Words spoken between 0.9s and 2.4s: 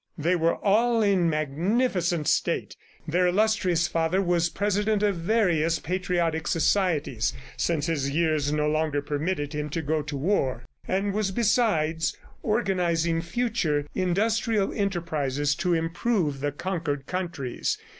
in magnificent